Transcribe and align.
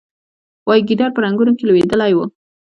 وایي 0.67 0.81
ګیدړ 0.89 1.09
په 1.13 1.19
رنګونو 1.25 1.51
کې 1.57 1.65
لوېدلی 1.69 2.11
و. 2.15 2.19